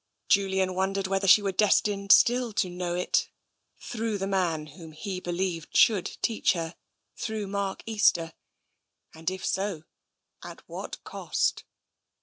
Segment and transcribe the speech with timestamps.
[0.29, 3.29] Julian wondered whether she were destined still to know it,
[3.79, 6.75] through the man whom he believed i64 TENSION should teach her,
[7.15, 8.33] through Mark Easter,
[9.13, 9.83] and if so,
[10.43, 11.65] at what cost?